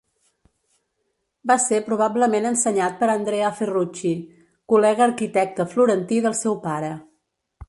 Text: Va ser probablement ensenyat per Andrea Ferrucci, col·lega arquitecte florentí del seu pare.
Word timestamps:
Va 1.51 1.57
ser 1.65 1.81
probablement 1.89 2.49
ensenyat 2.51 2.97
per 3.03 3.11
Andrea 3.17 3.53
Ferrucci, 3.61 4.17
col·lega 4.75 5.09
arquitecte 5.11 5.71
florentí 5.77 6.23
del 6.27 6.39
seu 6.45 6.61
pare. 6.69 6.95